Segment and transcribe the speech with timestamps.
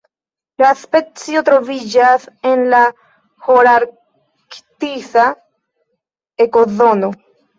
[0.61, 2.79] La specio troviĝas en la
[3.49, 5.27] holarktisa
[6.49, 7.11] ekozono.